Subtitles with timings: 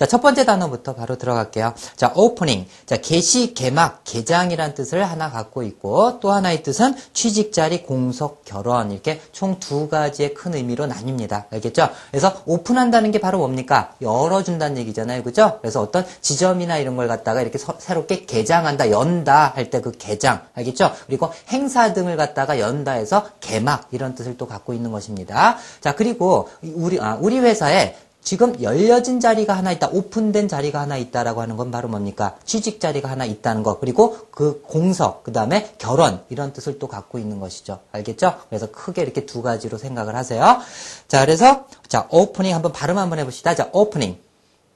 [0.00, 1.74] 자, 첫 번째 단어부터 바로 들어갈게요.
[1.94, 2.66] 자, opening.
[2.86, 8.92] 자, 개시, 개막, 개장이란 뜻을 하나 갖고 있고, 또 하나의 뜻은 취직 자리, 공석, 결혼.
[8.92, 11.44] 이렇게 총 두 가지의 큰 의미로 나뉩니다.
[11.52, 11.90] 알겠죠?
[12.10, 13.92] 그래서 오픈한다는 게 바로 뭡니까?
[14.00, 15.22] 열어준다는 얘기잖아요.
[15.22, 15.58] 그죠?
[15.60, 20.40] 그래서 어떤 지점이나 이런 걸 갖다가 이렇게 서- 새롭게 개장한다, 연다 할 때 그 개장.
[20.54, 20.94] 알겠죠?
[21.08, 23.88] 그리고 행사 등을 갖다가 연다 해서 개막.
[23.90, 25.58] 이런 뜻을 또 갖고 있는 것입니다.
[25.82, 31.40] 자, 그리고 우리, 아, 우리 회사에 지금 열려진 자리가 하나 있다, 오픈된 자리가 하나 있다라고
[31.40, 32.36] 하는 건 바로 뭡니까?
[32.44, 37.18] 취직 자리가 하나 있다는 거, 그리고 그 공석, 그 다음에 결혼, 이런 뜻을 또 갖고
[37.18, 37.80] 있는 것이죠.
[37.92, 38.40] 알겠죠?
[38.48, 40.60] 그래서 크게 이렇게 두 가지로 생각을 하세요.
[41.08, 43.54] 자, 그래서, 자, 오프닝 한번 발음 한번 해봅시다.
[43.54, 44.18] 자, 오프닝.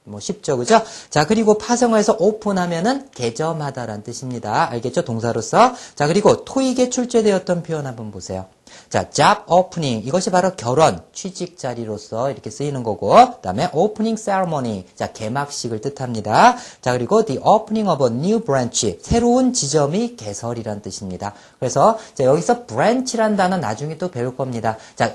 [0.07, 0.83] 뭐 쉽죠, 그죠?
[1.09, 4.69] 자, 그리고 파생어에서 오픈하면은 개점하다라는 뜻입니다.
[4.69, 5.03] 알겠죠?
[5.03, 5.73] 동사로서.
[5.95, 8.45] 자, 그리고 토익에 출제되었던 표현 한번 보세요.
[8.89, 10.05] 자, job opening.
[10.07, 14.85] 이것이 바로 결원, 취직 자리로서 이렇게 쓰이는 거고, 그 다음에 opening ceremony.
[14.95, 16.55] 자, 개막식을 뜻합니다.
[16.81, 18.99] 자, 그리고 the opening of a new branch.
[19.01, 21.33] 새로운 지점이 개설이란 뜻입니다.
[21.59, 24.77] 그래서, 자, 여기서 branch란 단어 나중에 또 배울 겁니다.
[24.95, 25.13] 자,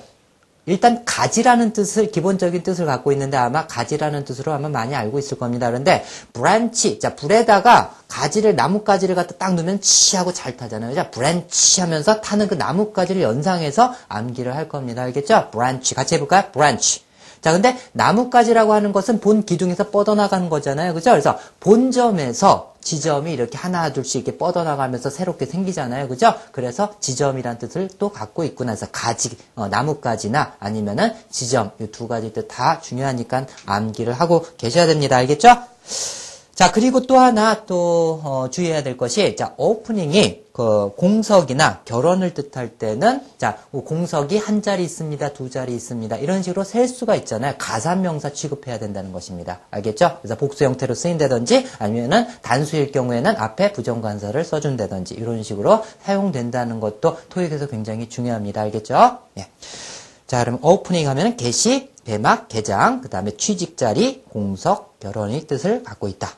[0.71, 5.67] 일단 가지라는 뜻을 기본적인 뜻을 갖고 있는데 아마 가지라는 뜻으로 아마 많이 알고 있을 겁니다.
[5.69, 10.95] 그런데 branch 자 불에다가 가지를 나뭇가지를 갖다 딱 넣으면 치하고 잘 타잖아요.
[10.95, 15.03] 자 branch 하면서 타는 그 나뭇가지를 연상해서 암기를 할 겁니다.
[15.03, 15.51] 알겠죠?
[15.51, 16.45] branch 같이 해볼까요?
[16.53, 17.03] branch
[17.41, 20.95] 자, 근데 나뭇가지라고 하는 것은 본 기둥에서 뻗어나가는 거잖아요.
[20.95, 21.11] 그죠?
[21.11, 26.09] 그래서 본점에서 지점이 이렇게 하나, 둘씩 이렇게 뻗어나가면서 새롭게 생기잖아요.
[26.09, 26.35] 그죠?
[26.53, 28.73] 그래서 지점이란 뜻을 또 갖고 있구나.
[28.73, 34.87] 그래서 가지, 어, 나뭇가지나 아니면은 지점, 이 두 가지 뜻 다 중요하니까 암기를 하고 계셔야
[34.87, 35.17] 됩니다.
[35.17, 35.49] 알겠죠?
[36.61, 42.69] 자, 그리고 또 하나 또 어, 주의해야 될 것이 자, 오프닝이 그 공석이나 결혼을 뜻할
[42.77, 45.33] 때는 자, 공석이 한 자리 있습니다.
[45.33, 46.19] 두 자리 있습니다.
[46.19, 47.55] 이런 식으로 셀 수가 있잖아요.
[47.57, 49.61] 가산명사 취급해야 된다는 것입니다.
[49.71, 50.19] 알겠죠?
[50.21, 57.17] 그래서 복수 형태로 쓰인다든지 아니면은 단수일 경우에는 앞에 부정관사를 써 준다든지 이런 식으로 사용된다는 것도
[57.31, 58.61] 토익에서 굉장히 중요합니다.
[58.61, 59.21] 알겠죠?
[59.39, 59.47] 예.
[60.27, 66.07] 자, 그럼 오프닝 하면 개시, 개막, 개장, 그 다음에 취직 자리, 공석, 결혼의 뜻을 갖고
[66.07, 66.29] 있다.